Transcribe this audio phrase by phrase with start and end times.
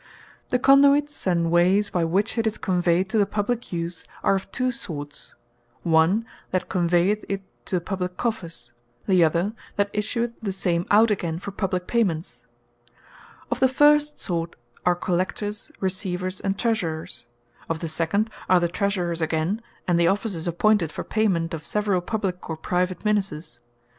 [0.49, 2.05] The Conduits And Way Of Mony To The Publique Use The Conduits, and Wayes by
[2.05, 5.35] which it is conveyed to the Publique use, are of two sorts;
[5.83, 8.73] One, that Conveyeth it to the Publique Coffers;
[9.05, 12.41] The other, that Issueth the same out againe for publique payments.
[13.51, 14.55] Of the first sort,
[14.87, 17.27] are Collectors, Receivers, and Treasurers;
[17.69, 22.01] of the second are the Treasurers againe, and the Officers appointed for payment of severall
[22.01, 23.59] publique or private Ministers.